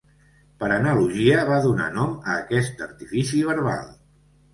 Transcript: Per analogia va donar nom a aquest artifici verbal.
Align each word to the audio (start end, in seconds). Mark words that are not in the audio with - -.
Per 0.61 0.69
analogia 0.77 1.43
va 1.49 1.59
donar 1.65 1.89
nom 1.97 2.15
a 2.21 2.37
aquest 2.45 2.81
artifici 2.87 3.43
verbal. 3.51 3.93